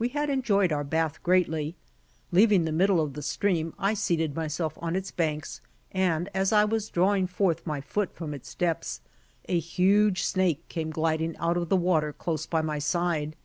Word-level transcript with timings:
We 0.00 0.08
had 0.08 0.30
enjoyed 0.30 0.72
our 0.72 0.82
bath 0.82 1.22
greatly. 1.22 1.76
Leaving 2.32 2.64
the 2.64 2.72
middle 2.72 3.00
of 3.00 3.12
the 3.12 3.22
stream. 3.22 3.72
I 3.78 3.94
seated 3.94 4.34
myself 4.34 4.76
on 4.82 4.96
its 4.96 5.12
banks 5.12 5.60
and 5.92 6.28
as 6.34 6.52
I 6.52 6.64
was 6.64 6.88
drawing 6.88 7.28
forth 7.28 7.64
my 7.68 7.80
foot 7.80 8.12
from 8.12 8.34
its 8.34 8.56
depths, 8.56 9.00
a 9.48 9.60
huge 9.60 10.24
snake 10.24 10.68
came 10.68 10.90
gliding 10.90 11.36
out 11.36 11.56
of 11.56 11.68
the 11.68 11.76
water 11.76 12.12
close 12.12 12.46
by 12.46 12.62
my 12.62 12.80
side. 12.80 13.36